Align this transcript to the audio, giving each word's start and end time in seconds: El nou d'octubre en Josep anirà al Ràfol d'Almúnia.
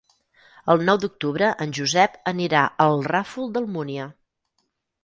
El 0.73 0.79
nou 0.87 0.99
d'octubre 1.03 1.49
en 1.67 1.75
Josep 1.81 2.17
anirà 2.33 2.65
al 2.87 3.07
Ràfol 3.13 3.55
d'Almúnia. 3.59 4.11